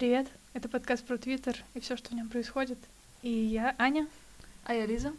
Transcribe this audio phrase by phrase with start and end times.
[0.00, 2.78] Привет, это подкаст про Твиттер и все, что в нем происходит.
[3.20, 4.08] И я Аня,
[4.64, 5.12] А я Лиза.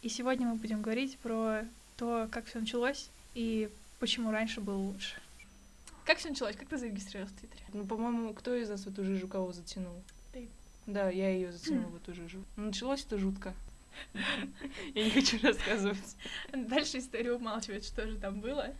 [0.00, 1.62] и сегодня мы будем говорить про
[1.96, 5.16] то, как все началось и почему раньше было лучше.
[6.04, 6.54] Как все началось?
[6.54, 7.64] Как ты зарегистрировалась в Твиттере?
[7.72, 10.00] Ну, по-моему, кто из нас в эту жижу кого затянул?
[10.32, 10.48] Ты.
[10.86, 12.44] Да, я ее затянула в эту жижу.
[12.54, 13.54] Но Началось это жутко.
[14.94, 16.16] Я не хочу рассказывать.
[16.52, 18.72] Дальше история умалчивает, что же там было.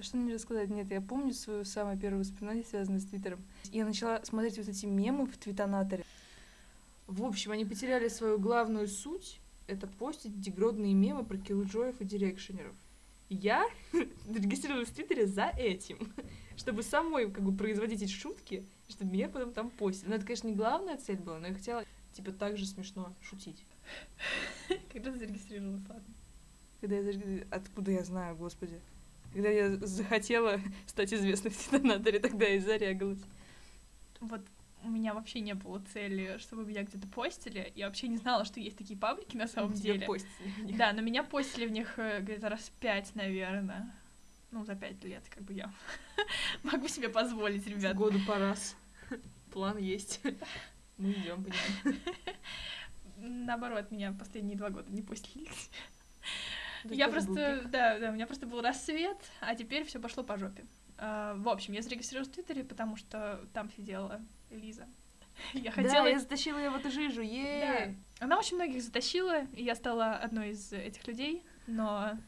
[0.00, 0.68] Что мне рассказать?
[0.70, 3.40] Нет, я помню свое самое первое воспоминание, связанное с Твиттером.
[3.70, 6.04] Я начала смотреть вот эти мемы в Твитонаторе.
[7.06, 9.38] В общем, они потеряли свою главную суть.
[9.66, 12.74] Это постить дегродные мемы про киллджоев и дирекшенеров.
[13.28, 13.64] Я
[14.28, 16.12] зарегистрировалась в Твиттере за этим.
[16.56, 20.06] Чтобы самой как бы производить эти шутки, чтобы меня потом там постить.
[20.08, 23.64] Но это, конечно, не главная цель была, но я хотела типа так же смешно шутить.
[24.92, 26.04] Когда ты зарегистрировалась, ладно?
[26.80, 28.78] Когда я зарегистрировалась- Откуда я знаю, господи?
[29.32, 33.22] Когда я захотела стать известной в Твитонаторе, тогда и зарягалась.
[34.20, 34.42] Вот
[34.84, 37.72] у меня вообще не было цели, чтобы меня где-то постили.
[37.76, 40.06] Я вообще не знала, что есть такие паблики на самом Тебя деле.
[40.06, 40.76] постили.
[40.76, 43.94] Да, но меня постили в них э, где-то раз пять, наверное.
[44.50, 45.72] Ну, за пять лет, как бы я
[46.62, 47.96] могу себе позволить, ребят.
[47.96, 48.76] году по раз.
[49.52, 50.20] План есть.
[50.98, 51.98] Мы идем по нему.
[53.16, 55.48] Наоборот, меня последние два года не постили.
[56.84, 60.36] Да Я просто, да, да, у меня просто был рассвет, а теперь все пошло по
[60.36, 60.64] жопе.
[60.98, 64.86] А, В общем, я зарегистрировалась в Твиттере, потому что там сидела Лиза.
[65.54, 66.06] Я Да, хотела...
[66.06, 67.26] я затащила ее в эту жижу, Да.
[67.26, 72.18] е Она очень многих затащила, и я стала одной из этих людей, но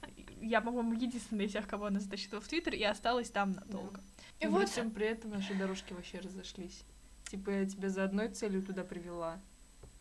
[0.40, 4.00] я, по-моему, единственная из всех, кого она затащила в Твиттер, и осталась там надолго.
[4.40, 6.82] И И вот- вот всем при этом наши дорожки вообще разошлись.
[7.24, 9.38] Типа я тебя за одной целью туда привела,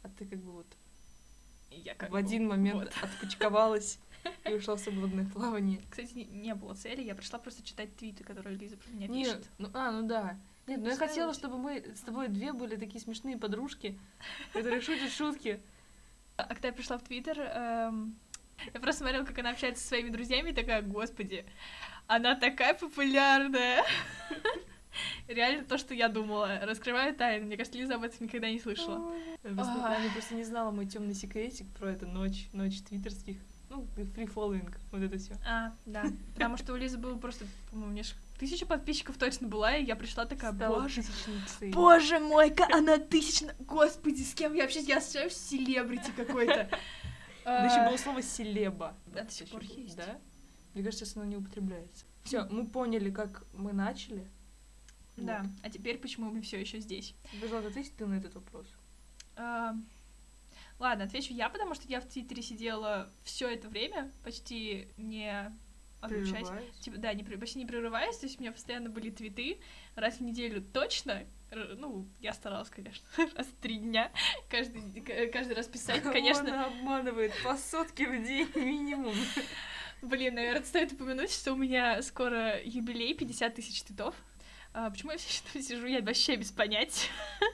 [0.04, 0.68] а ты как бы вот
[1.72, 2.94] Я как в бы- один момент вот.
[3.02, 4.00] отпочковалась
[4.46, 5.82] и ушла в свободное плавание.
[5.90, 9.50] Кстати, не, было цели, я пришла просто читать твиты, которые Лиза про меня Нет, пишет.
[9.58, 10.38] ну, а, ну да.
[10.68, 14.00] Нет, ну я хотела, чтобы мы с тобой две были такие смешные подружки,
[14.54, 15.62] которые шутят шутки.
[16.38, 18.16] А когда я пришла в Твиттер, эм,
[18.74, 21.46] я просто смотрела, как она общается со своими друзьями, и такая, господи,
[22.08, 23.84] она такая популярная.
[25.28, 26.60] Реально то, что я думала.
[26.62, 27.48] Раскрываю тайну.
[27.48, 29.14] Мне кажется, Лиза об этом никогда не слышала.
[29.42, 29.86] Просто-.
[29.86, 33.38] Аня просто не знала мой темный секретик про эту ночь, ночь твиттерских.
[33.74, 35.36] Ну, фри фолловинг, вот это все.
[35.46, 36.04] А, да.
[36.36, 39.96] Потому что у Лизы было просто, по-моему, мне ж тысяча подписчиков точно была, и я
[39.96, 41.02] пришла такая, боже,
[41.74, 43.56] боже мой, ка- она тысячна...
[43.60, 44.88] Господи, с кем я общаюсь?
[44.88, 46.70] Я ощущаюсь селебрити какой-то.
[47.46, 48.96] Да еще А, было слово селеба.
[49.08, 49.98] Да, до сих пор есть.
[49.98, 50.18] Да?
[50.74, 52.06] Мне кажется, оно не употребляется.
[52.24, 54.26] Все, мы поняли, как мы начали.
[55.18, 57.14] Да, а теперь почему мы все еще здесь?
[57.42, 58.66] Пожалуйста, ответь ты на этот вопрос.
[60.80, 65.52] Ладно, отвечу я, потому что я в Твиттере сидела все это время, почти не
[66.04, 66.48] отключаясь.
[66.82, 69.60] Типа, да, не, почти не прерываясь, то есть у меня постоянно были твиты,
[69.96, 74.12] раз в неделю точно, ну, я старалась, конечно, раз в три дня,
[74.50, 75.02] каждый,
[75.32, 79.16] каждый раз писать, конечно, Она обманывает по сотке в день минимум.
[80.02, 84.16] блин, наверное, стоит упомянуть, что у меня скоро юбилей, 50 тысяч твитов,
[84.74, 87.10] А, почему я все еще там сижу, я вообще без понятия.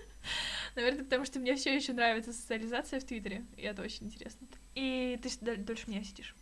[0.76, 4.48] Наверное, потому что мне все еще нравится социализация в Твиттере, и это очень интересно.
[4.76, 6.36] И ты дольше меня сидишь.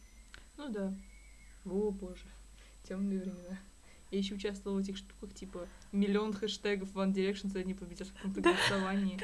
[0.57, 0.93] Ну да.
[1.65, 2.25] О, боже.
[2.83, 3.59] Темные времена.
[4.09, 8.39] Я еще участвовала в этих штуках, типа миллион хэштегов One Direction, за победят в каком-то
[8.39, 9.19] голосовании.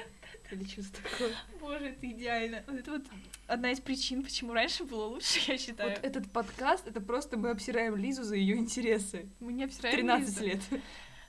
[0.51, 1.33] Или что-то такое.
[1.61, 2.63] Боже, это идеально.
[2.67, 3.03] Вот это вот
[3.47, 5.91] одна из причин, почему раньше было лучше, я считаю.
[5.91, 9.29] Вот этот подкаст, это просто мы обсираем Лизу за ее интересы.
[9.39, 10.45] Мы не обсираем 13 Лизу.
[10.45, 10.61] лет.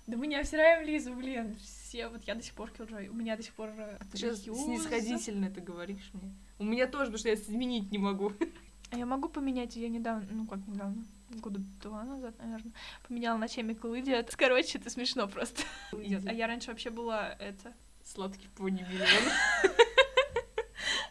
[0.06, 1.56] Да мы не обсираем Лизу, блин.
[1.62, 3.08] Все, вот я до сих пор Killjoy.
[3.08, 4.64] У меня до сих пор э, сейчас Юза.
[4.64, 6.34] снисходительно это говоришь мне.
[6.58, 8.32] У меня тоже, потому что я изменить не могу.
[8.90, 12.72] А я могу поменять, я недавно, ну как недавно, года два назад, наверное,
[13.08, 14.32] поменяла на Chemical Idiot.
[14.36, 15.62] Короче, это смешно просто.
[15.90, 17.72] А я раньше вообще была это...
[18.04, 19.32] Сладкий пони миллион.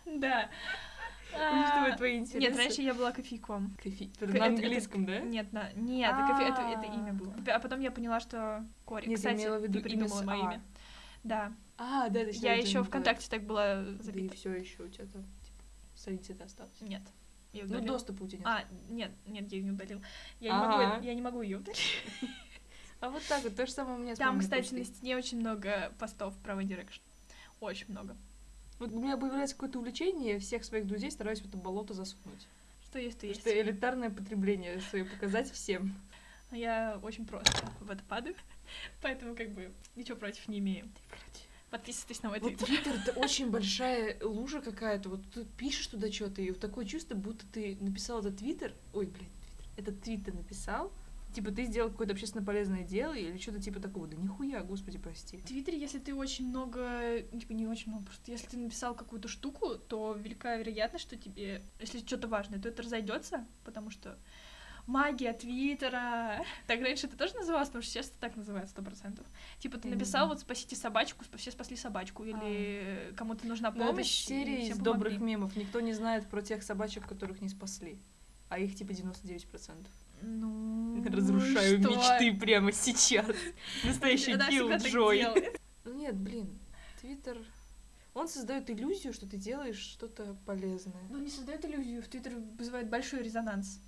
[0.20, 0.50] Да.
[1.34, 2.40] Учитывая А, твои интересы.
[2.48, 3.76] Нет, раньше я была кофейком.
[3.82, 4.10] Кофе.
[4.20, 5.20] К- На это- английском, да?
[5.20, 5.72] Нет, на...
[5.74, 6.96] нет, это, кофе- это, это А.
[6.96, 7.34] имя было.
[7.48, 9.08] А потом я поняла, что Кори.
[9.08, 10.36] Нет, я имела в виду имя А.
[10.38, 10.64] имя.
[11.24, 11.54] Да.
[11.78, 14.36] А, да, это Я еще ВКонтакте так была Да и забита.
[14.36, 15.64] все еще у тебя там, типа,
[15.96, 16.80] страница это осталось.
[16.82, 17.02] Нет.
[17.52, 17.88] Я Ну, удалила.
[17.94, 18.48] доступа у тебя нет.
[18.48, 20.02] А, нет, нет, я ее не удалил.
[20.40, 21.82] Я не могу, я не могу ее удалить.
[23.00, 25.92] А вот так вот, то же самое у меня Там, кстати, на стене очень много
[26.00, 27.02] постов про One Direction.
[27.60, 28.16] Очень много.
[28.84, 32.48] Вот у меня появляется какое-то увлечение, всех своих друзей стараюсь в это болото засунуть.
[32.84, 33.40] Что есть, то есть.
[33.40, 35.96] что элитарное потребление свое показать всем.
[36.52, 38.36] Я очень просто в это падаю,
[39.02, 40.90] поэтому как бы ничего против не имею.
[41.70, 42.68] Подписывайтесь на мой Вот твиттер.
[42.68, 45.08] Твиттер это очень большая лужа какая-то.
[45.08, 48.74] Вот ты пишешь туда что-то, и вот такое чувство, будто ты написал этот Твиттер.
[48.92, 49.28] Ой, Твиттер.
[49.78, 50.92] Этот твит ты написал,
[51.34, 54.08] Типа ты сделал какое-то общественно полезное дело или что-то типа такого.
[54.08, 55.38] Да нихуя, господи, прости.
[55.38, 59.28] В Твиттере, если ты очень много, типа не очень много, просто если ты написал какую-то
[59.28, 64.18] штуку, то велика вероятность, что тебе, если что-то важное, то это разойдется, потому что
[64.86, 66.44] магия Твиттера.
[66.68, 69.26] Так раньше это тоже называлось, потому что сейчас это так называют сто процентов.
[69.60, 74.26] Типа ты написал вот спасите собачку, все спасли собачку, или кому-то нужна Ну, это помощь.
[74.26, 75.56] серия из добрых мемов.
[75.56, 78.00] Никто не знает про тех собачек, которых не спасли.
[78.50, 79.88] А их типа 99%.
[80.24, 81.90] Ну, Разрушаю что?
[81.90, 83.26] мечты прямо сейчас.
[83.84, 85.26] Настоящий килл Джой.
[85.84, 86.60] Ну нет, блин,
[87.02, 87.38] Твиттер...
[88.14, 91.02] Он создает иллюзию, что ты делаешь что-то полезное.
[91.10, 93.80] Ну, не создает иллюзию, в Твиттер вызывает большой резонанс.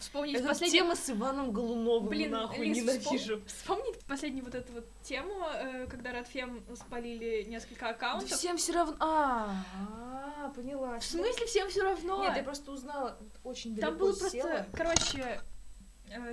[0.00, 0.78] Вспомнить Это последний...
[0.78, 3.36] тема с Иваном Голуновым, Блин, нахуй, Лиз, ненавижу.
[3.40, 8.30] вспом- Вспомнить последнюю вот эту вот тему, э, когда Радфем спалили несколько аккаунтов.
[8.30, 8.96] всем все равно...
[9.00, 10.98] А, а, поняла.
[11.00, 12.22] В смысле всем все равно?
[12.22, 14.66] Нет, я просто узнала, очень далеко Там было просто, села.
[14.72, 15.40] короче,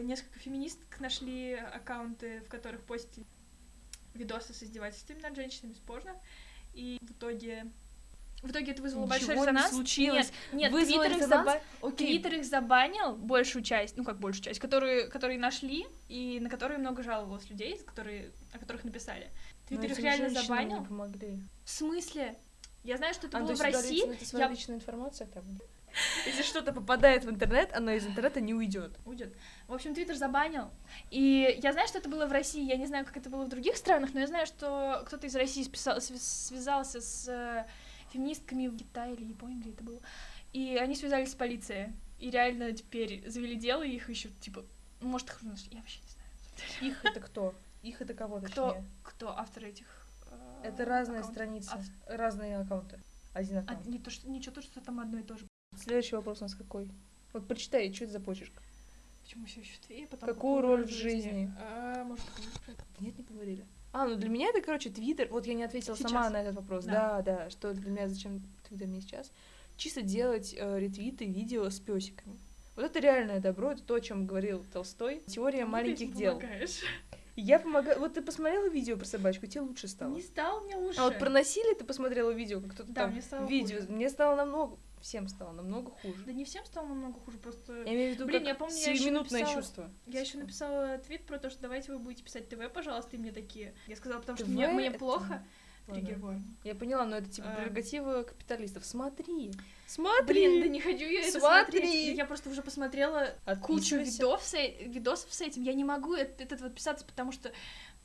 [0.01, 3.25] несколько феминисток нашли аккаунты, в которых постили
[4.13, 6.15] видосы с издевательствами над женщинами спорно,
[6.73, 7.65] и в итоге
[8.43, 9.69] в итоге это вызвало большой Ничего не резонанс.
[9.71, 10.31] случилось.
[10.51, 12.07] Нет, нет, Вызвало Твиттер их, заба- Окей.
[12.07, 16.79] Твиттер их забанил, большую часть, ну как большую часть, которые, которые нашли, и на которые
[16.79, 19.29] много жаловалось людей, которые, о которых написали.
[19.69, 20.79] Но Твиттер их реально забанил.
[20.79, 21.39] не помогли.
[21.63, 22.35] В смысле?
[22.83, 24.11] Я знаю, что это А, было в России.
[24.11, 25.43] это своя я- личная информация там?
[26.25, 28.97] Если что-то попадает в интернет, оно из интернета не уйдет.
[29.05, 29.33] Уйдет.
[29.67, 30.69] В общем, Твиттер забанил.
[31.09, 32.63] И я знаю, что это было в России.
[32.63, 35.35] Я не знаю, как это было в других странах, но я знаю, что кто-то из
[35.35, 37.65] России списал- связался с э,
[38.11, 39.99] феминистками в Китае или Японии, где это было.
[40.53, 41.93] И они связались с полицией.
[42.19, 44.63] И реально теперь завели дело, и их еще, типа,
[45.01, 45.69] может, их уже нашли.
[45.71, 46.91] Я вообще не знаю.
[46.91, 47.55] Их это кто?
[47.81, 48.85] Их это кого, Кто, точнее?
[49.03, 49.87] кто автор этих
[50.29, 51.33] э, Это разные аккаунтов?
[51.35, 52.99] страницы, Ав- разные аккаунты.
[53.33, 53.87] Один а, аккаунт.
[53.87, 55.47] не то, что, ничего, то, что там одно и то же.
[55.83, 56.87] Следующий вопрос у нас какой?
[57.33, 58.51] Вот прочитай, что это за почерк?
[59.23, 61.51] Почему все еще в Потом Какую роль в жизни?
[61.59, 62.25] А, может?
[62.99, 63.65] Нет, не поговорили.
[63.93, 65.27] А, ну для меня это, короче, Твиттер.
[65.29, 66.11] Вот я не ответила Сейчас.
[66.11, 66.85] сама на этот вопрос.
[66.85, 67.21] Да.
[67.21, 69.31] Да, да, что для меня зачем Твиттер мне сейчас?
[69.77, 72.37] Чисто делать э, ретвиты, видео с песиками.
[72.75, 75.21] Вот это реальное добро, это то, о чем говорил Толстой.
[75.27, 76.39] Теория Ты маленьких дел.
[76.39, 76.81] помогаешь.
[77.35, 77.99] Я помогаю.
[77.99, 80.13] Вот ты посмотрела видео про собачку, тебе лучше стало.
[80.13, 80.99] Не стал мне лучше.
[80.99, 83.77] А вот про насилие ты посмотрела видео, как кто-то Да, там мне стало видео.
[83.79, 83.91] хуже.
[83.91, 86.23] Мне стало намного, всем стало намного хуже.
[86.25, 87.73] Да не всем стало намного хуже, просто...
[87.83, 89.91] Я имею в виду Блин, я помню, я сиюминутное написала- чувство.
[90.07, 93.31] Я еще написала твит про то, что давайте вы будете писать ТВ, пожалуйста, и мне
[93.31, 93.73] такие.
[93.87, 95.43] Я сказала, потому что ТВ мне, мне это- плохо.
[95.87, 96.43] Триггер warning.
[96.63, 97.55] Я поняла, но это типа А.
[97.55, 98.85] прерогатива капиталистов.
[98.85, 99.51] Смотри,
[99.87, 100.25] смотри.
[100.47, 101.79] Блин, да не хочу я это Смотри.
[101.81, 102.17] смотреть.
[102.17, 105.63] Я просто уже посмотрела кучу видов с, э- видосов с этим.
[105.63, 107.51] Я не могу от этого отписаться, потому что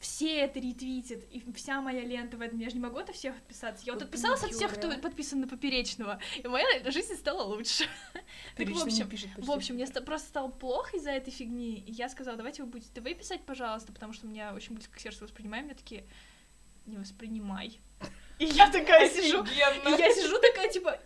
[0.07, 2.59] все это ретвитят, и вся моя лента в этом.
[2.61, 3.85] Я же не могу от всех отписаться.
[3.85, 7.85] Я вот отписалась от всех, кто подписан на Поперечного, и моя жизнь стала лучше.
[8.57, 9.09] Так, в общем,
[9.39, 12.91] В общем, мне просто стало плохо из-за этой фигни, и я сказала, давайте вы будете
[12.93, 15.67] ТВ писать, пожалуйста, потому что меня очень близко к сердцу воспринимаем.
[15.67, 16.05] Мне такие,
[16.87, 17.79] не воспринимай.
[18.39, 21.01] И я такая сижу, и я сижу такая, типа,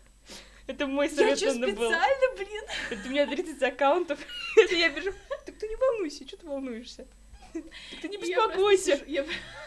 [0.67, 1.89] Это мой я совет что, надо был.
[1.89, 2.65] специально, блин?
[2.91, 4.21] Это у меня 30 аккаунтов.
[4.57, 5.13] Это я пишу,
[5.47, 7.09] так ты не волнуйся, что ты волнуешься?
[7.53, 9.05] Ты не И я просто беспокойся.
[9.07, 9.27] я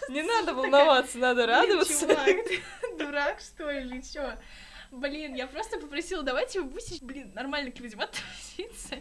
[0.10, 2.08] Не надо волноваться, надо Блин, радоваться.
[2.08, 2.62] чувак, ты
[2.98, 4.34] дурак, что ли, или чё?
[4.92, 8.96] Блин, я просто попросила, давайте вы будете, блин, нормально к людям относиться.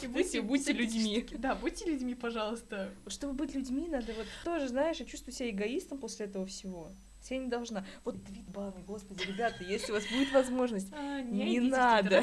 [0.00, 1.26] И Будьте- будьте людьми.
[1.32, 2.90] Да, будьте людьми, пожалуйста.
[3.08, 6.92] Чтобы быть людьми, надо вот тоже, знаешь, я чувствую себя эгоистом после этого всего.
[7.30, 7.84] Я не должна.
[8.04, 12.22] Вот твит баллы, господи, ребята, если у вас будет возможность, А, не, в надо.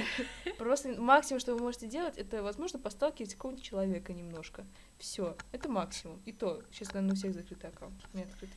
[0.60, 4.63] Просто максимум, что вы можете делать, это, возможно, посталкивать какого-нибудь человека немножко.
[5.01, 6.22] Все, это максимум.
[6.25, 7.96] И то, сейчас, наверное, у всех закрытый аккаунт.
[8.13, 8.55] У меня открытый.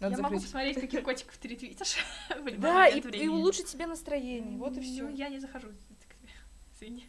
[0.00, 0.42] Надо Я могу закрыть.
[0.42, 1.96] посмотреть, каких котиков ты ретвитишь.
[2.58, 4.56] Да, и, и улучшить себе настроение.
[4.58, 5.08] Вот и Ну, все.
[5.10, 6.30] я не захожу к тебе.
[6.74, 7.04] Извини.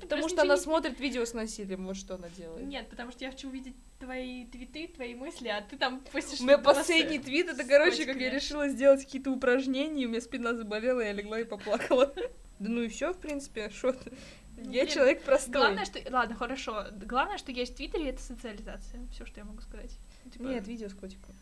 [0.00, 2.66] Потому просто что она смотрит видео с насилием, вот что она делает.
[2.66, 6.44] Нет, потому что я хочу увидеть твои твиты, твои мысли, а ты там постишь У
[6.44, 11.00] меня последний твит, это, короче, как я решила сделать какие-то упражнения, у меня спина заболела,
[11.00, 12.12] я легла и поплакала.
[12.58, 13.88] Да ну и все, в принципе, что?
[13.92, 14.12] Ну,
[14.56, 15.52] Я блин, человек простой.
[15.52, 16.00] Главное, что...
[16.10, 16.86] Ладно, хорошо.
[16.92, 19.00] Главное, что есть в Твиттере, это социализация.
[19.12, 19.90] Все, что я могу сказать.
[20.24, 21.34] Ну, типа, Нет, видео с котиком.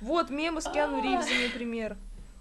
[0.00, 1.02] Вот, мемы с Киану А.
[1.02, 1.96] Ривзом, например.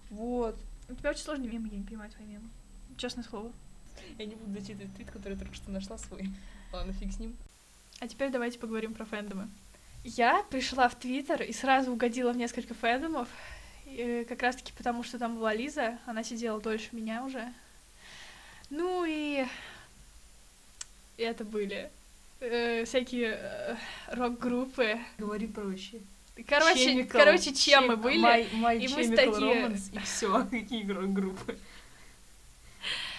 [0.09, 0.57] Вот.
[0.89, 2.49] У тебя очень сложный мемы, я не понимаю твои мемы.
[2.97, 3.51] Честное слово.
[4.17, 6.29] Я не буду зачитывать твит, который я только что нашла свой.
[6.73, 7.35] Ладно, фиг с ним.
[7.99, 9.49] А теперь давайте поговорим про фэндомы.
[10.03, 13.27] Я пришла в Твиттер и сразу угодила в несколько фэндомов.
[13.85, 15.97] э, Как раз-таки потому, что там была Лиза.
[16.05, 17.51] Она сидела дольше меня уже.
[18.69, 19.45] Ну и...
[21.23, 21.89] это были
[22.39, 23.75] э, всякие э,
[24.11, 24.99] рок-группы.
[25.17, 25.99] Говори проще.
[26.47, 28.23] Короче, Chemical- короче, чем мы Chem- были.
[28.23, 29.03] My, My и мы
[29.39, 31.57] Romance, и все, какие игрок группы.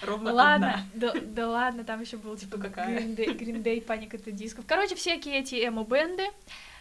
[0.03, 1.13] ровно Ладно, одна.
[1.13, 2.99] да, да ладно, там еще был типа как какая?
[3.01, 4.63] Green Day, at the Disco.
[4.67, 6.27] Короче, всякие эти эмо-бенды.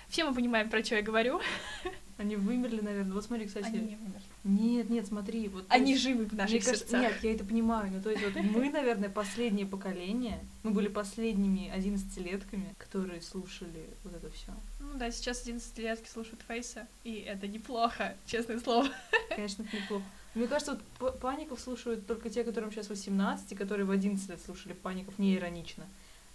[0.10, 1.41] Все мы понимаем, про что я говорю.
[2.17, 3.13] Они вымерли, наверное.
[3.13, 3.65] Вот смотри, кстати.
[3.65, 4.24] Они не вымерли.
[4.45, 5.50] Нет, нет, смотри.
[5.50, 7.01] Вот, Они есть- живы в Мне наших кажется, сердцах.
[7.01, 7.91] нет, я это понимаю.
[7.91, 10.39] Ну, то есть, вот мы, наверное, последнее поколение.
[10.63, 14.53] Мы были последними 11-летками, которые слушали вот это все.
[14.79, 18.88] Ну да, сейчас 11-летки слушают Фейса, и это неплохо, честное слово.
[19.29, 20.05] Конечно, это неплохо.
[20.36, 24.39] Мне кажется, вот паников слушают только те, которым сейчас 18, и которые в 11 лет
[24.45, 25.86] слушали паников не иронично.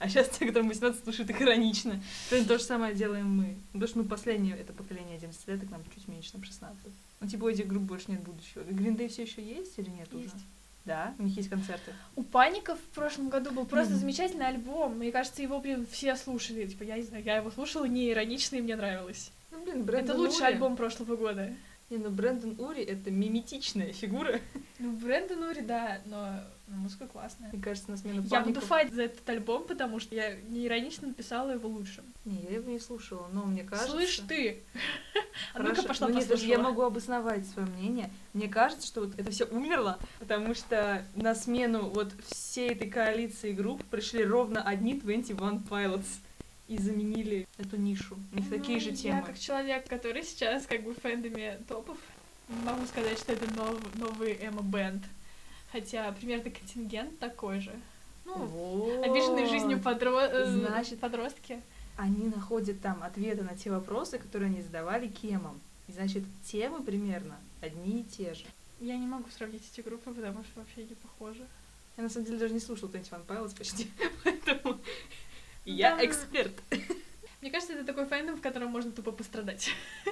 [0.01, 2.01] А сейчас те, которым 18, слушают их иронично.
[2.31, 3.57] Примерно то же самое делаем мы.
[3.73, 6.79] Потому что мы последнее, это поколение 11 лет, нам чуть меньше, нам 16.
[7.21, 8.63] Ну, типа, у этих групп больше нет будущего.
[8.63, 10.25] Гриндей все еще есть или нет уже?
[10.25, 10.37] Есть.
[10.87, 11.15] Да?
[11.19, 11.93] У них есть концерты.
[12.17, 14.01] У Паников в прошлом году был просто Мгм.
[14.01, 14.97] замечательный альбом.
[14.97, 16.67] Мне кажется, его, блин, все слушали.
[16.67, 19.31] Типа, я не знаю, я его слушала не иронично, и мне нравилось.
[19.51, 21.55] Ну, блин, это Брэндон лучший Ури- альбом прошлого года.
[21.91, 24.41] Не, ну Брэндон Ури— это миметичная фигура.
[24.79, 27.51] Ну, Брэндон Ури, да, но но музыка классная.
[27.53, 31.09] Мне кажется, на смену Я буду файт за этот альбом, потому что я не иронично
[31.09, 32.05] написала его лучшим.
[32.25, 33.91] Не, я его не слушала, но мне кажется...
[33.91, 34.63] Слышь ты!
[35.53, 38.11] А ну-ка пошла ну, нет, я могу обосновать свое мнение.
[38.35, 43.53] Мне кажется, что вот это все умерло, потому что на смену вот всей этой коалиции
[43.53, 46.07] групп пришли ровно одни 21 Pilots
[46.71, 48.17] и заменили эту нишу.
[48.33, 49.23] У них такие Ну, же Я темы.
[49.23, 51.99] как человек, который сейчас как бы в фэндоме топов,
[52.65, 55.03] могу сказать, что это нов- новый эмо-бенд.
[55.73, 57.73] Хотя примерно контингент такой же.
[58.25, 59.05] Ну, Вот.
[59.05, 61.61] обиженные жизнью подро- э, Значит, подростки.
[61.97, 65.61] Они находят там ответы на те вопросы, которые они задавали кемам.
[65.89, 68.45] И значит, темы примерно одни и те же.
[68.81, 71.45] Я не могу сравнить эти группы, потому что вообще не похожи.
[71.97, 73.91] Я на самом деле даже не слушала 21 Pilots почти,
[74.25, 74.79] поэтому
[75.65, 76.05] я Да.
[76.05, 76.53] эксперт.
[77.41, 79.71] Мне кажется, это такой фэндом, в котором можно тупо пострадать.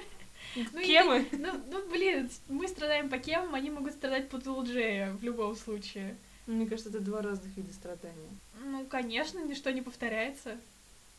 [0.56, 1.24] Ну, и Кемы?
[1.30, 5.54] ты- Ну, ну, блин, мы страдаем по кемам, они могут страдать по Дулджея в любом
[5.54, 6.16] случае.
[6.46, 8.30] Мне кажется, это два разных вида страдания.
[8.64, 10.56] Ну, конечно, ничто не повторяется.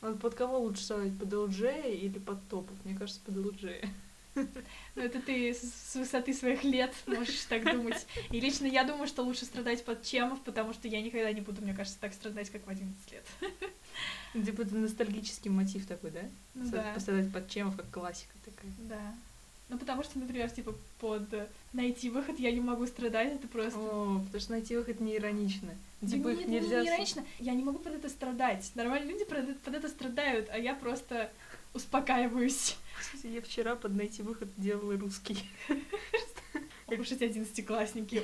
[0.01, 2.75] Вот под кого лучше ставить, под ЛДЖ или под топов?
[2.83, 3.65] Мне кажется, под ЛДЖ.
[4.95, 8.05] Ну, это ты с высоты своих лет можешь так думать.
[8.31, 11.62] И лично я думаю, что лучше страдать под чемов, потому что я никогда не буду,
[11.62, 13.25] мне кажется, так страдать, как в 11 лет.
[14.45, 16.21] Типа это ностальгический мотив такой, да?
[16.55, 18.71] Ну да, Поставить под чемов, как классика такая.
[18.79, 19.13] да.
[19.69, 21.24] Ну, потому что, например, типа, под
[21.74, 23.79] найти выход я не могу страдать, это просто...
[23.79, 25.69] О, потому что найти выход не иронично.
[26.01, 26.81] Да Типа нет, не- нельзя...
[26.81, 27.24] не иронично.
[27.38, 28.71] Я не могу под это страдать.
[28.74, 31.29] Нормальные люди под это, под это страдают, а я просто
[31.73, 32.77] успокаиваюсь.
[32.99, 35.38] Кстати, я вчера под найти выход делала русский.
[36.88, 38.15] Эти одиннадцатиклассники.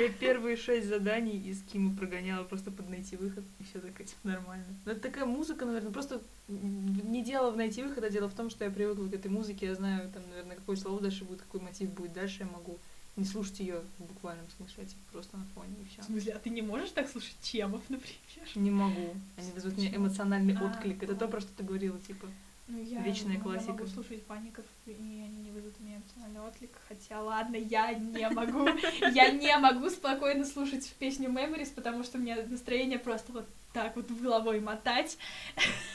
[0.00, 4.28] Я первые шесть заданий из Кима прогоняла просто под найти выход, и все такое, типа,
[4.28, 4.64] нормально.
[4.86, 8.48] Но это такая музыка, наверное, просто не дело в найти выход, а дело в том,
[8.48, 11.60] что я привыкла к этой музыке, я знаю, там, наверное, какое слово дальше будет, какой
[11.60, 12.78] мотив будет дальше, я могу
[13.16, 16.00] не слушать ее в буквальном смысле, а типа просто на фоне и все.
[16.00, 18.16] В смысле, а ты не можешь так слушать чемов, например?
[18.54, 19.14] Не могу.
[19.36, 21.02] Они вызовут мне эмоциональный А, отклик.
[21.02, 22.26] Это то, про что ты говорила, типа.
[22.68, 23.72] Ну, я, Вечная я классика.
[23.72, 26.70] могу слушать паников, и они не вызовут у меня эмоциональный отклик.
[26.86, 28.68] Хотя, ладно, я не могу.
[29.14, 34.10] Я не могу спокойно слушать песню Memories, потому что мне настроение просто вот так вот
[34.10, 35.16] головой мотать.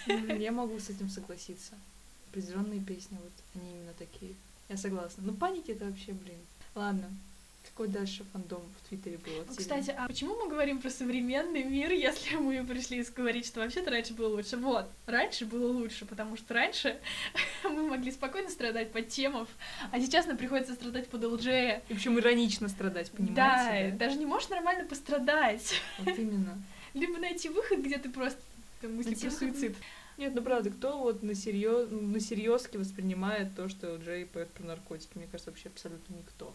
[0.07, 1.75] Я могу с этим согласиться.
[2.31, 4.33] Определенные песни, вот они именно такие.
[4.67, 5.21] Я согласна.
[5.23, 6.39] Ну, паники это вообще, блин.
[6.73, 7.11] Ладно.
[7.69, 9.55] Какой дальше фандом в Твиттере был активен?
[9.57, 14.13] Кстати, а почему мы говорим про современный мир, если мы пришли говорить, что вообще-то раньше
[14.13, 14.57] было лучше?
[14.57, 16.99] Вот, раньше было лучше, потому что раньше
[17.63, 19.47] мы могли спокойно страдать под темов,
[19.91, 21.47] а сейчас нам приходится страдать под ЛДЖ.
[21.47, 23.97] И причем иронично страдать, Да, понимаете?
[23.97, 25.73] даже не можешь нормально пострадать.
[25.99, 26.61] Вот именно.
[26.93, 28.39] Либо найти выход, где ты просто
[28.81, 29.75] там, мысли Найти про суицид.
[30.17, 34.63] Нет, ну правда, кто вот на серьез, на серьезке воспринимает то, что Джей поет про
[34.63, 35.09] наркотики?
[35.15, 36.53] Мне кажется, вообще абсолютно никто.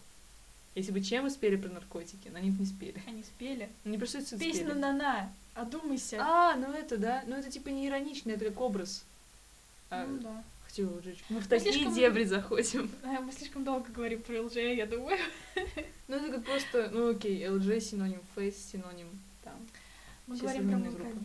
[0.79, 3.03] Если бы чем спели про наркотики, на них не спели.
[3.07, 3.69] Они спели.
[3.85, 4.79] Они про суицид Песня спели.
[4.79, 6.19] «На-на», одумайся.
[6.21, 7.25] А, ну это, да.
[7.27, 9.05] Ну это типа не иронично, это как образ.
[9.91, 10.45] А, Ну да.
[10.67, 11.25] хотела ужечь.
[11.29, 12.91] Мы в Мы такие слишком- дебри заходим.
[13.03, 15.19] А, Мы слишком долго говорим про ЛДЖ, я думаю.
[16.07, 19.09] Ну это как просто, ну окей, LG синоним, Face синоним,
[19.43, 19.55] там.
[20.27, 21.19] Мы говорим про музыкальные группы.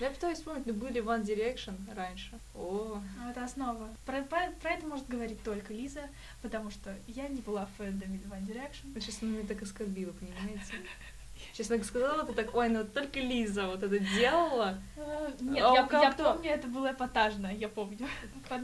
[0.00, 2.38] Я пытаюсь вспомнить, ну были One Direction раньше.
[2.54, 3.88] О, Ну, это основа.
[4.06, 6.02] Про, про- про это может говорить только Лиза,
[6.42, 8.92] потому что я не была в фэндоме One Direction.
[8.92, 10.74] вы сейчас она меня так оскорбила, понимаете?
[11.70, 14.78] Она сказала, ты так, ой, ну вот только Лиза вот это делала.
[14.96, 17.98] А, Нет, А я, я помню, это было эпатажно, я помню.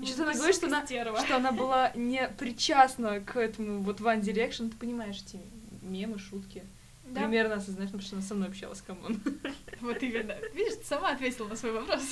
[0.03, 1.21] И что музыку говорит, что «Сука она- стерва».
[1.21, 5.39] Что она была не причастна к этому вот One Direction, ты понимаешь эти
[5.83, 6.65] мемы, шутки.
[7.11, 9.21] Да, Примерно осознаешь, ну, потому что она со мной общалась, come on.
[9.81, 10.35] вот именно.
[10.55, 12.03] Видишь, ты сама ответила на свой вопрос.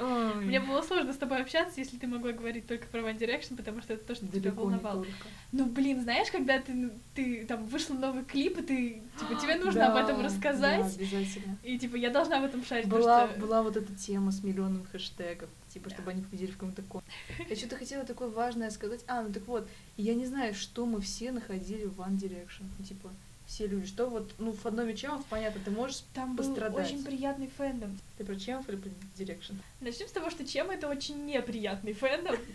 [0.00, 3.56] Ой, Мне было сложно с тобой общаться, если ты могла говорить только про One Direction,
[3.56, 5.06] потому что это то, что тебя далеко не волновало.
[5.50, 9.56] Ну, блин, знаешь, когда ты, ну, ты там вышел новый клип, и ты, типа, тебе
[9.64, 11.58] нужно об Да, этом Да, рассказать, обязательно.
[11.64, 13.40] и, типа, я должна об этом шарить, Была, что...
[13.40, 17.16] была вот эта тема с миллионом хэштегов, типа, чтобы они победили в каком-то конкурсе.
[17.48, 19.00] Я что-то хотела такое важное сказать.
[19.08, 22.66] А, ну так вот, я не знаю, что мы все находили в One Direction.
[22.78, 23.10] Ну, типа,
[23.48, 26.02] все люди, что вот, ну, в одном чемов, понятно, ты можешь...
[26.12, 26.86] Там был пострадать.
[26.86, 27.98] очень приятный фэндом.
[28.18, 29.56] Ты про чемов или про Direction?
[29.80, 32.36] Начнем с того, что чем это очень неприятный фэндом.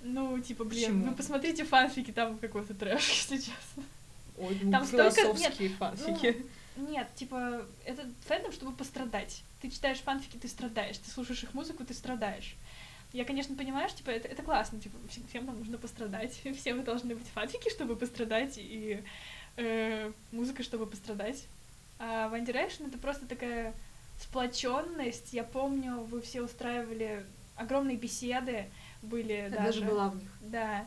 [0.00, 3.82] Ну, типа, блин, вы посмотрите фанфики, там какой-то трэш, если честно.
[4.38, 6.46] Ой, ну, Там философские фанфики.
[6.76, 9.42] Нет, типа, это фэндом, чтобы пострадать.
[9.60, 10.98] Ты читаешь фанфики, ты страдаешь.
[10.98, 12.54] Ты слушаешь их музыку, ты страдаешь.
[13.12, 16.38] Я, конечно, понимаю, что типа, это, это классно, типа, всем, всем нам нужно пострадать.
[16.58, 19.02] Все мы должны быть фанфики, чтобы пострадать, и
[19.56, 21.46] э, музыка, чтобы пострадать.
[21.98, 23.74] А One Direction это просто такая
[24.20, 25.32] сплоченность.
[25.32, 27.24] Я помню, вы все устраивали
[27.56, 28.66] огромные беседы,
[29.02, 29.80] были Я даже.
[29.80, 30.30] даже была в них.
[30.40, 30.86] Да.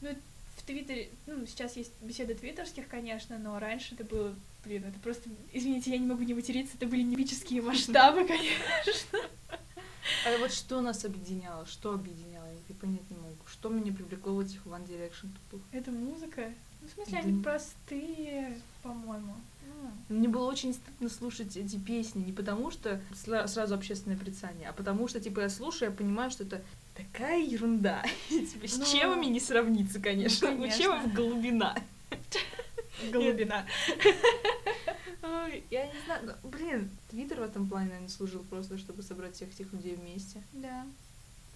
[0.00, 0.10] Ну,
[0.56, 5.28] в Твиттере, ну, сейчас есть беседы твиттерских, конечно, но раньше это было, блин, это просто,
[5.52, 9.18] извините, я не могу не материться, это были немические масштабы, конечно.
[10.26, 11.66] А вот что нас объединяло?
[11.66, 12.46] Что объединяло?
[12.68, 13.36] Я понять не могу.
[13.50, 15.62] Что меня привлекло в этих One Direction тупых?
[15.72, 16.52] Это музыка.
[16.80, 19.34] Ну, в смысле, они простые, по-моему.
[20.08, 24.72] Ну, Мне было очень стыдно слушать эти песни не потому, что сразу общественное прицание, а
[24.72, 26.60] потому что, типа, я слушаю, я понимаю, что это
[26.96, 28.04] такая ерунда.
[28.28, 30.50] Типа, с Ну, чемами не сравнится, конечно.
[30.50, 30.82] ну, У конечно.
[30.82, 31.76] чемов голубина.
[33.10, 33.66] Голубина.
[35.44, 39.34] Ой, Я не знаю, ну, блин, Твиттер в этом плане, наверное, служил просто, чтобы собрать
[39.36, 40.42] всех этих людей вместе.
[40.52, 40.86] Да.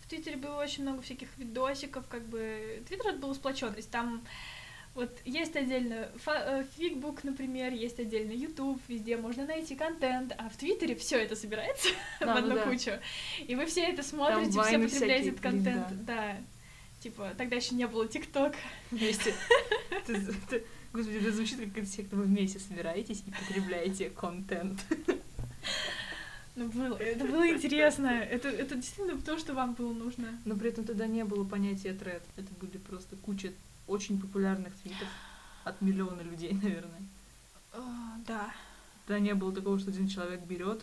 [0.05, 2.83] В Твиттере было очень много всяких видосиков, как бы...
[2.89, 3.91] Твиттер это была сплоченность.
[3.91, 4.25] Там
[4.95, 10.49] вот есть отдельно фа- э, фигбук, например, есть отдельно YouTube, везде можно найти контент, а
[10.49, 11.89] в Твиттере все это собирается
[12.21, 12.63] в Да, ну одну да.
[12.63, 12.93] кучу.
[13.47, 16.05] И вы все это смотрите, все вайны потребляете этот блин, контент.
[16.07, 16.37] Да.
[17.01, 18.55] Типа, тогда еще не было ТикТок.
[18.91, 19.35] Вместе.
[20.07, 24.85] Ты- ты- Господи, это звучит как всех, вы вместе собираетесь и потребляете контент.
[26.57, 28.07] Ну, было, это было интересно.
[28.07, 30.39] Это, это действительно то, что вам было нужно.
[30.47, 32.23] Но при этом тогда не было понятия тред.
[32.37, 33.53] Это были просто куча
[33.87, 35.09] очень популярных твитов
[35.65, 37.03] от миллиона людей, наверное.
[37.75, 38.55] А, да.
[39.07, 40.83] Тогда не было такого, что один человек берет.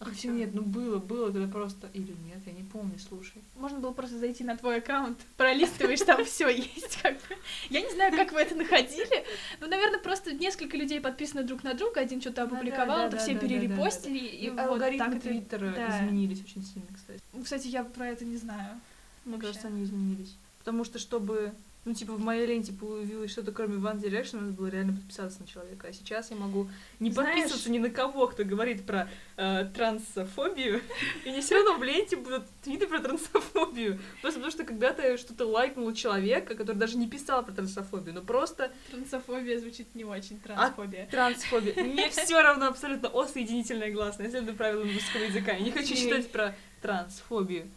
[0.00, 0.32] А хотя всё.
[0.32, 1.88] нет, ну было, было, когда просто...
[1.92, 3.42] Или нет, я не помню, слушай.
[3.56, 7.36] Можно было просто зайти на твой аккаунт, пролистываешь, там все есть, как бы.
[7.68, 9.24] Я не знаю, как вы это находили.
[9.60, 14.18] Ну, наверное, просто несколько людей подписаны друг на друга, один что-то опубликовал, это все перерепостили,
[14.18, 15.18] и И вот алгоритмы.
[15.18, 17.20] Твиттера изменились очень сильно, кстати.
[17.32, 18.80] Ну, Кстати, я про это не знаю.
[19.24, 20.36] Мне кажется, они изменились.
[20.60, 21.52] Потому что, чтобы...
[21.84, 25.46] Ну, типа, в моей ленте появилось что-то, кроме One Direction, надо было реально подписаться на
[25.46, 25.86] человека.
[25.88, 26.68] А сейчас я могу
[27.00, 30.82] не Знаешь- подписываться ни на кого, кто говорит про э, трансфобию.
[31.24, 33.98] И не все равно в ленте будут твиты про трансфобию.
[34.20, 38.20] Просто потому что когда ты что-то лайкнул человека, который даже не писал про трансфобию, но
[38.20, 41.06] просто Трансофобия звучит не очень, трансфобия.
[41.06, 41.74] трансфобия.
[41.82, 44.26] Мне все равно абсолютно О соединительное гласное.
[44.26, 45.52] Я следую правилам русского языка.
[45.52, 47.70] Я не хочу читать про трансфобию.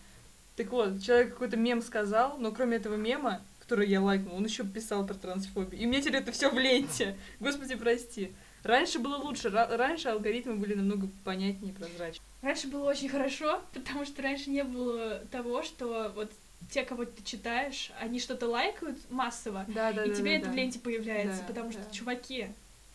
[0.58, 4.66] Так вот, человек какой-то мем сказал, но кроме этого мема, который я лайкнул, он еще
[4.66, 5.80] писал про трансфобию.
[5.82, 7.16] И мне теперь это все в ленте.
[7.40, 8.34] Господи, прости.
[8.64, 9.48] Раньше было лучше.
[9.48, 12.22] Ра- раньше алгоритмы были намного понятнее и прозрачнее.
[12.42, 16.30] Раньше было очень хорошо, потому что раньше не было того, что вот
[16.70, 20.78] те, кого ты читаешь, они что-то лайкают массово, Да, да, и тебе это в ленте
[20.80, 21.92] появляется, Да, потому что, да.
[21.92, 22.48] чуваки,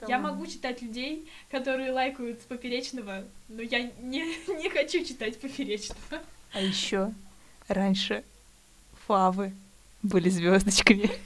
[0.06, 4.20] Я могу читать людей, которые лайкают поперечного, но я не,
[4.62, 6.20] не хочу читать поперечного.
[6.52, 7.14] А еще
[7.66, 8.22] раньше
[9.06, 9.54] фавы
[10.06, 11.10] были звездочками.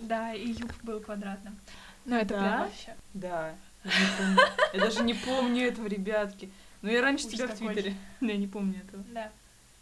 [0.00, 1.56] Да, и юб был квадратным.
[2.04, 2.40] Но это Да?
[2.40, 2.96] прям вообще.
[3.14, 3.54] Да.
[3.84, 4.40] Я, не помню.
[4.74, 6.50] Я даже не помню этого, ребятки.
[6.82, 7.56] Но я раньше тебя в.
[7.56, 7.96] Твиттере.
[8.20, 9.02] Но я не помню этого.
[9.12, 9.32] Да.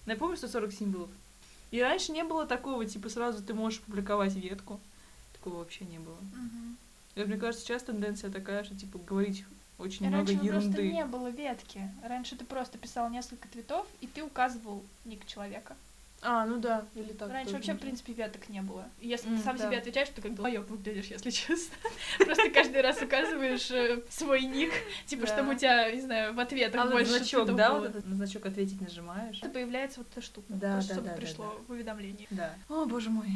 [0.07, 1.11] Но я помню 140 символов.
[1.71, 4.81] И раньше не было такого, типа, сразу ты можешь публиковать ветку.
[5.35, 6.17] Такого вообще не было.
[7.15, 9.45] И мне кажется, сейчас тенденция такая, что, типа, говорить
[9.79, 10.93] очень много Раньше просто ерунды.
[10.93, 11.91] не было ветки.
[12.03, 15.77] Раньше ты просто писал несколько твитов, и ты указывал ник человека.
[16.23, 17.31] А, ну да, или так.
[17.31, 18.85] Раньше вообще, в принципе, веток не было.
[19.01, 19.67] Если ты сам да.
[19.67, 21.77] себе отвечаешь, то как долбоёб выглядишь, если честно.
[22.19, 24.73] Просто каждый раз указываешь э, свой ник,
[25.07, 28.17] типа, чтобы у тебя, не знаю, в ответах А больше значок, да, вот этот на
[28.17, 29.39] значок ответить нажимаешь?
[29.39, 30.47] Это появляется вот эта штука.
[30.49, 32.27] Да, чтобы пришло в уведомлении.
[32.31, 32.55] Да.
[32.69, 33.29] О, боже мой.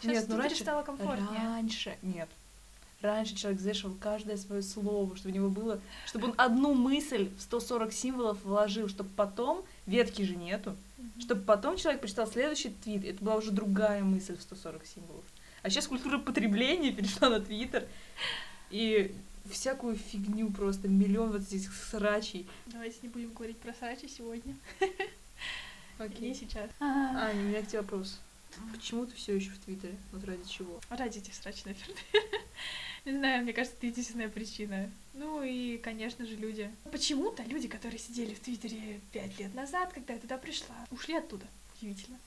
[0.00, 1.40] Сейчас Нет, ну раньше- стало комфортнее.
[1.42, 1.96] Раньше.
[2.02, 2.28] Нет.
[3.00, 5.80] Раньше человек взвешивал каждое свое слово, чтобы у него было...
[6.06, 9.64] Чтобы он одну мысль в 140 символов вложил, чтобы потом...
[9.86, 10.76] Ветки же нету.
[10.98, 11.20] Мгм.
[11.20, 15.24] Чтобы потом человек прочитал следующий твит, это была уже другая мысль в 140 символов.
[15.62, 17.86] А сейчас культура потребления перешла на Твиттер,
[18.70, 19.14] и
[19.50, 22.46] всякую фигню просто, миллион вот этих срачей.
[22.66, 24.56] Давайте не будем говорить про срачи сегодня.
[25.98, 26.28] Окей.
[26.28, 26.70] Не сейчас.
[26.80, 28.20] А, у меня к тебе вопрос.
[28.74, 29.96] Почему ты все еще в Твиттере?
[30.12, 30.80] Вот ради чего?
[30.90, 31.96] Ради этих срач, наверное.
[33.04, 34.90] Не знаю, мне кажется, это единственная причина.
[35.18, 36.70] Ну и, конечно же, люди.
[36.92, 41.44] Почему-то люди, которые сидели в Твиттере пять лет назад, когда я туда пришла, ушли оттуда.
[41.76, 42.18] Удивительно.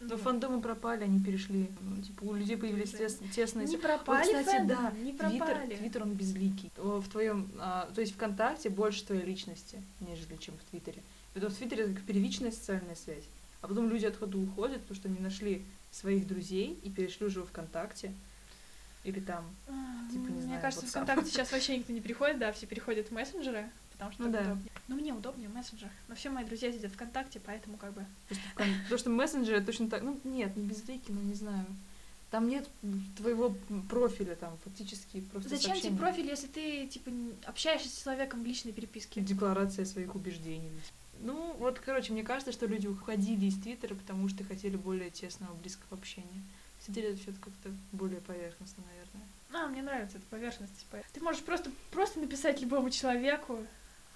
[0.00, 0.20] Но Вот.
[0.20, 1.68] фандомы пропали, они перешли.
[1.80, 3.04] Ну, Типа у людей появились Уже.
[3.04, 3.66] тес- тесные...
[3.66, 5.76] Не Вот, пропали кстати, фэндомы, да, не Твиттер, пропали.
[5.76, 6.70] Твиттер, он безликий.
[6.76, 11.02] В твоем, а, то есть ВКонтакте больше твоей личности, нежели чем в Твиттере.
[11.32, 13.24] Поэтому в Твиттере это как первичная социальная связь.
[13.60, 17.46] А потом люди отходу уходят, потому что они нашли своих друзей и перешли уже в
[17.46, 18.12] ВКонтакте.
[19.08, 19.44] Или там.
[19.68, 20.90] А, Типа, не Мне знаю, кажется, WhatsApp.
[20.90, 24.40] ВКонтакте сейчас вообще никто не приходит, да, все переходят в мессенджеры, потому что Ну да.
[24.40, 24.72] удобнее.
[24.88, 25.92] Но мне удобнее в мессенджерах.
[26.08, 28.04] Но все мои друзья сидят ВКонтакте, поэтому как бы...
[28.54, 30.02] Потому что, мессенджеры точно так.
[30.02, 31.64] Ну, нет, не безликий, но не знаю.
[32.30, 32.68] Там нет
[33.16, 33.54] твоего
[33.88, 35.98] профиля, там фактически просто Зачем тебе сообщения.
[35.98, 37.10] профиль, если ты, типа,
[37.46, 39.22] общаешься с человеком в личной переписке?
[39.22, 40.70] Декларация своих убеждений.
[41.20, 45.54] Ну, вот, короче, мне кажется, что люди уходили из Твиттера, потому что хотели более тесного,
[45.54, 46.42] близкого общения.
[46.88, 49.28] Это все как-то более поверхностно, наверное.
[49.52, 50.78] А, мне нравится эта поверхность.
[50.78, 50.98] типа.
[51.12, 53.64] Ты можешь просто, просто написать любому человеку.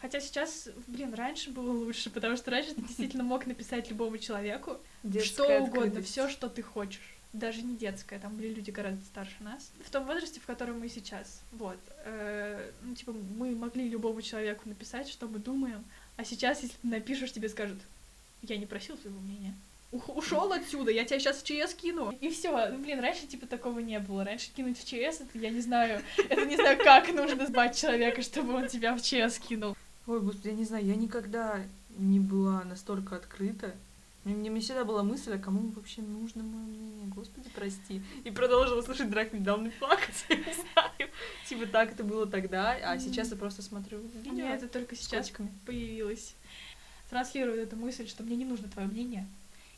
[0.01, 4.73] Хотя сейчас, блин, раньше было лучше, потому что раньше ты действительно мог написать любому человеку
[4.73, 6.09] что Детская угодно, открытость.
[6.11, 7.15] все, что ты хочешь.
[7.33, 9.71] Даже не детская, там были люди гораздо старше нас.
[9.87, 11.41] В том возрасте, в котором мы сейчас.
[11.53, 11.79] Вот.
[12.05, 15.83] Э, ну, типа, мы могли любому человеку написать, что мы думаем.
[16.17, 17.79] А сейчас, если ты напишешь, тебе скажут,
[18.43, 19.55] я не просил твоего мнения.
[19.93, 22.13] Ушел отсюда, я тебя сейчас в ЧС кину.
[22.21, 22.69] И все.
[22.71, 24.25] Ну, блин, раньше типа такого не было.
[24.25, 28.23] Раньше кинуть в ЧС, это я не знаю, это не знаю, как нужно сбать человека,
[28.23, 29.77] чтобы он тебя в ЧС кинул.
[30.07, 31.61] Ой, господи, я не знаю, я никогда
[31.99, 33.75] не была настолько открыта.
[34.25, 37.07] Мне, мне, мне всегда была мысль, а кому вообще нужно мое мнение?
[37.09, 38.03] Господи, прости.
[38.25, 41.11] И продолжила слушать Драк недавний факт, я не знаю.
[41.47, 44.97] Типа так это было тогда, а сейчас я просто смотрю У видео меня это только
[44.97, 45.31] с сейчас
[45.67, 46.35] появилось.
[47.11, 49.27] Транслирует эту мысль, что мне не нужно твое мнение.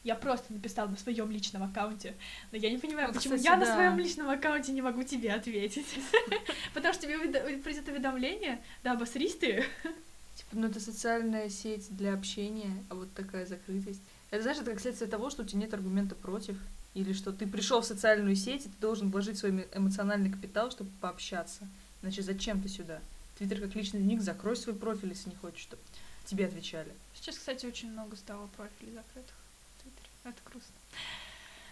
[0.04, 2.14] Я просто написал на своем личном аккаунте.
[2.52, 3.74] Но я не понимаю, Вот, почему кстати, я на да.
[3.74, 5.86] своем личном аккаунте не могу тебе ответить.
[6.74, 9.64] Потому что тебе уведа- придет уведомление, да, обосрись ты.
[10.34, 14.00] Типа, ну это социальная сеть для общения, а вот такая закрытость.
[14.30, 16.58] Это, знаешь, это как следствие того, что у тебя нет аргумента против,
[16.94, 20.70] или что ты пришел в социальную сеть, и ты должен вложить свой эмо- эмоциональный капитал,
[20.70, 21.66] чтобы пообщаться.
[22.02, 23.00] Иначе зачем ты сюда?
[23.38, 25.80] Твиттер как личный ник, закрой свой профиль, если не хочешь, чтобы
[26.26, 26.92] тебе отвечали.
[27.14, 29.34] Сейчас, кстати, очень много стало профилей закрытых.
[30.24, 30.74] Это грустно.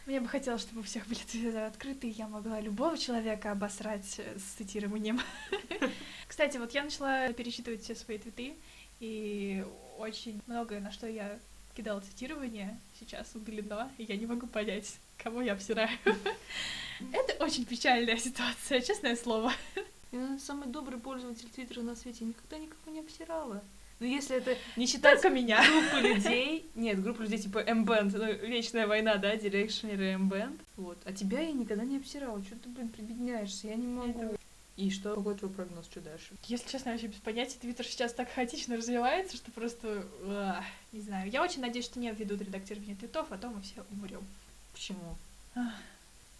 [0.05, 4.19] Мне бы хотелось, чтобы у всех были твиттеры открыты, и я могла любого человека обосрать
[4.19, 5.21] э, с цитированием.
[6.29, 8.55] Кстати, вот я начала перечитывать все свои твиты,
[8.99, 9.65] и
[9.99, 11.39] очень многое, на что я
[11.77, 15.97] кидала цитирование, сейчас удалено, и я не могу понять, кого я обсираю.
[17.13, 19.53] Это очень печальная ситуация, честное слово.
[20.13, 23.63] Я наверное, самый добрый пользователь Твиттера на свете, никогда никого не обсирала.
[24.03, 25.63] Ну, если это не считать Только меня.
[25.65, 30.99] группы людей, нет, группа людей типа M-Band, ну, вечная война, да, дирекшнеры M-Band, вот.
[31.05, 34.23] А тебя я никогда не обсирала, что ты, блин, прибедняешься, я не могу.
[34.25, 34.39] Это-
[34.77, 36.33] И что, какой твой прогноз, что дальше?
[36.49, 37.59] Если честно, я вообще без понятия.
[37.61, 40.05] Твиттер сейчас так хаотично развивается, что просто...
[40.27, 41.31] ах, не знаю.
[41.31, 44.27] Я очень надеюсь, что не введут редактирование твитов, а то мы все умрем.
[44.73, 45.17] Почему?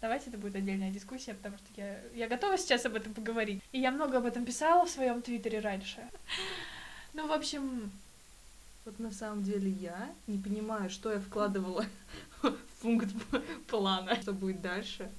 [0.01, 3.61] Давайте это будет отдельная дискуссия, потому что я, я готова сейчас об этом поговорить.
[3.71, 6.01] И я много об этом писала в своем твиттере раньше.
[7.13, 7.91] Ну, в общем,
[8.85, 11.85] Вот на самом деле я не понимаю, что я вкладывала
[12.41, 13.07] в пункт
[13.67, 15.09] плана, что будет дальше.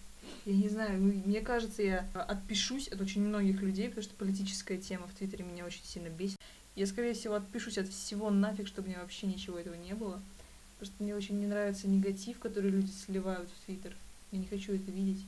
[0.44, 4.76] Я не знаю, ну, мне кажется, я отпишусь от очень многих людей, потому что политическая
[4.76, 6.38] тема в Твиттере меня очень сильно бесит.
[6.76, 10.20] Я, скорее всего, отпишусь от всего нафиг, чтобы мне вообще ничего этого не было.
[10.78, 13.96] Потому что мне очень не нравится негатив, который люди сливают в Твиттер.
[14.32, 15.24] Я не хочу это видеть.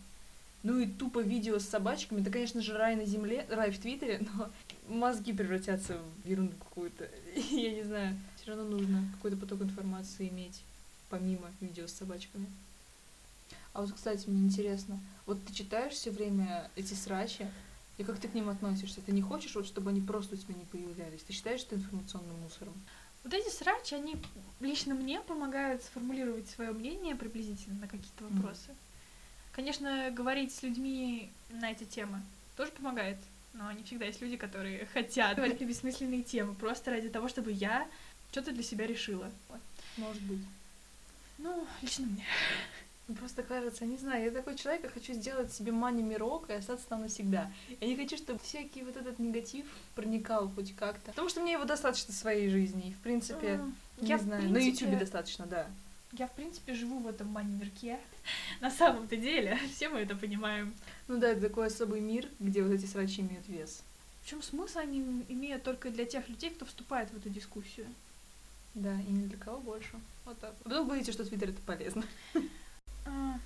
[0.66, 2.22] Ну и тупо видео с собачками.
[2.22, 4.50] Это, конечно же, рай на земле, рай в Твиттере, но
[4.88, 7.08] мозги превратятся в ерунду какую-то.
[7.52, 8.18] Я не знаю.
[8.34, 10.62] Все равно нужно какой-то поток информации иметь,
[11.08, 12.48] помимо видео с собачками.
[13.74, 17.46] А вот, кстати, мне интересно, вот ты читаешь все время эти срачи,
[17.96, 19.00] и как ты к ним относишься?
[19.00, 21.22] Ты не хочешь, вот, чтобы они просто у тебя не появлялись?
[21.22, 22.74] Ты считаешь это информационным мусором?
[23.26, 24.16] вот эти срачи, они
[24.60, 28.74] лично мне помогают сформулировать свое мнение приблизительно на какие-то вопросы.
[29.56, 32.20] Конечно, говорить с людьми на эти темы
[32.58, 33.16] тоже помогает,
[33.54, 37.52] но не всегда есть люди, которые хотят говорить на бессмысленные темы, просто ради того, чтобы
[37.52, 37.88] я
[38.32, 39.30] что-то для себя решила.
[39.48, 39.60] Вот.
[39.96, 40.40] Может быть.
[41.38, 42.24] Ну, лично мне.
[43.18, 46.86] Просто кажется, не знаю, я такой человек, я хочу сделать себе мани мирок и остаться
[46.88, 47.50] там навсегда.
[47.80, 49.64] Я не хочу, чтобы всякий вот этот негатив
[49.94, 51.12] проникал хоть как-то.
[51.12, 52.88] Потому что мне его достаточно в своей жизни.
[52.88, 55.66] И, в принципе, М, не я, в знаю, на принципе, Ютубе достаточно, да.
[56.18, 57.98] Я, в принципе, живу в этом мани-мирке.
[58.60, 60.74] На самом-то деле, все мы это понимаем.
[61.08, 63.82] Ну да, это такой особый мир, где вот эти срачи имеют вес.
[64.22, 67.86] Причем смысл они имеют только для тех людей, кто вступает в эту дискуссию.
[68.74, 69.90] Да, и ни для кого больше.
[70.24, 70.54] Вот так.
[70.64, 72.04] Вы говорите, что Твиттер это полезно.
[73.08, 73.38] А,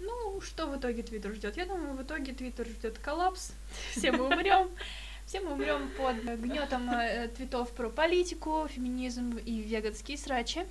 [0.00, 1.56] Ну, что в итоге Твиттер ждет?
[1.56, 3.52] Я думаю, в итоге Твиттер ждет коллапс.
[3.92, 4.68] Все мы умрем.
[5.26, 10.64] Все мы умрем под гнетом э, твитов про политику, феминизм и веганские срачи.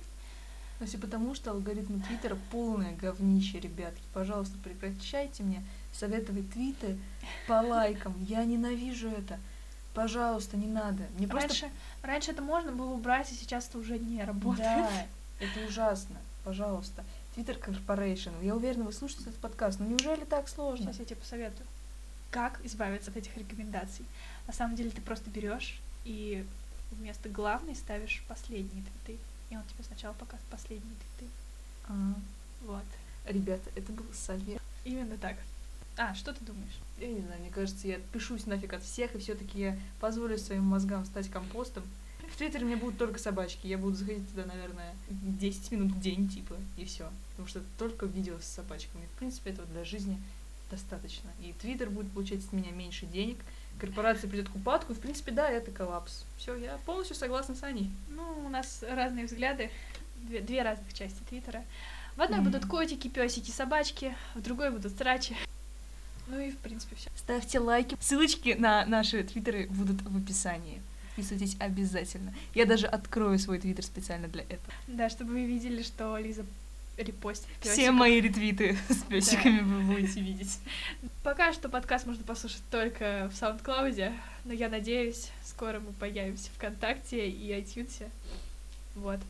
[0.80, 4.02] Но все потому, что алгоритмы Твиттера полное говнище, ребятки.
[4.12, 6.98] Пожалуйста, прекращайте мне советовать твиты
[7.46, 8.14] по лайкам.
[8.28, 9.38] Я ненавижу это.
[9.94, 11.04] Пожалуйста, не надо.
[11.16, 11.48] Мне просто...
[11.48, 11.70] Раньше,
[12.02, 14.68] раньше это можно было убрать, а сейчас это уже не работает.
[14.68, 15.06] Да,
[15.40, 16.16] это ужасно.
[16.44, 17.04] Пожалуйста.
[17.34, 18.32] Twitter Corporation.
[18.42, 19.80] Я уверена, вы слушаете этот подкаст.
[19.80, 20.86] Но неужели так сложно?
[20.86, 21.66] Сейчас я тебе посоветую.
[22.30, 24.04] Как избавиться от этих рекомендаций?
[24.46, 26.44] На самом деле ты просто берешь и
[26.92, 29.18] вместо главной ставишь последние твиты.
[29.50, 31.32] И он тебе сначала показывает последние твиты.
[31.88, 32.14] А,
[32.62, 32.84] Вот.
[33.26, 34.60] ребята, это был совет.
[34.84, 35.36] Именно так.
[35.96, 36.78] А, что ты думаешь?
[36.98, 40.64] Я не знаю, мне кажется, я отпишусь нафиг от всех, и все-таки я позволю своим
[40.64, 41.84] мозгам стать компостом.
[42.32, 43.66] В Твиттере меня будут только собачки.
[43.66, 47.08] Я буду заходить туда, наверное, 10 минут в день, типа, и все.
[47.30, 49.06] Потому что только видео с собачками.
[49.14, 50.20] В принципе, этого для жизни
[50.70, 51.30] достаточно.
[51.40, 53.38] И Твиттер будет получать от меня меньше денег,
[53.80, 56.24] корпорация придет к упадку, и, в принципе, да, это коллапс.
[56.38, 57.90] Все, я полностью согласна с Аней.
[58.08, 59.70] Ну, у нас разные взгляды,
[60.22, 61.62] две, две разных части Твиттера.
[62.16, 62.50] В одной Мгм.
[62.50, 65.36] будут котики, песики, собачки, в другой будут срачи.
[66.28, 67.10] Ну и, в принципе, все.
[67.14, 67.96] Ставьте лайки.
[68.00, 70.82] Ссылочки на наши твиттеры будут в описании.
[71.14, 72.34] Подписывайтесь обязательно.
[72.54, 74.72] Я даже открою свой твиттер специально для этого.
[74.86, 76.44] Да, чтобы вы видели, что Лиза
[76.96, 80.58] репостит Все мои ретвиты с песиками вы будете видеть.
[81.22, 87.28] Пока что подкаст можно послушать только в SoundCloud, но я надеюсь, скоро мы появимся ВКонтакте
[87.28, 88.08] и iTunes.
[88.94, 89.20] Вот.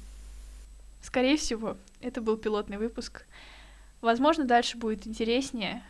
[1.03, 3.27] Скорее всего, это был пилотный выпуск.
[4.01, 5.83] Возможно, дальше будет интереснее.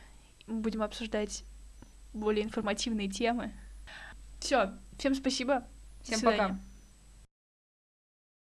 [0.47, 1.43] Мы будем обсуждать
[2.12, 3.53] более информативные темы.
[4.41, 5.65] Все, всем спасибо.
[6.03, 6.59] Всем пока.